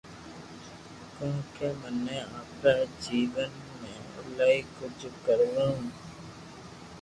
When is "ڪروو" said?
5.25-5.69